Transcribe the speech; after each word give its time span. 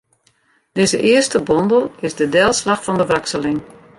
Dizze 0.77 0.99
earste 1.13 1.41
bondel 1.41 1.91
is 1.99 2.15
de 2.15 2.29
delslach 2.29 2.83
fan 2.83 2.97
de 2.97 3.05
wrakseling. 3.05 3.61